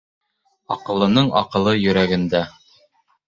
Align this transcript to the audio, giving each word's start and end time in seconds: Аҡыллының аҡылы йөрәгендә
Аҡыллының 0.75 1.29
аҡылы 1.43 1.75
йөрәгендә 1.83 2.41